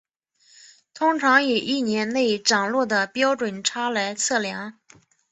[0.95, 4.79] 通常以一年内涨落的标准差来测量。